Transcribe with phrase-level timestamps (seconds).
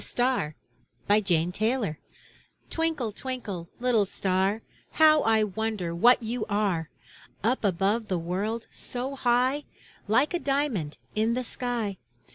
[0.03, 0.55] 373
[1.07, 1.97] MY BOOK HOUSE THE STAR
[2.71, 4.63] Twinkle, twinkle, little star.
[4.93, 6.89] How I wonder what you are!
[7.43, 9.65] Up above the world, so high,
[10.07, 11.99] Like a diamond in the sky.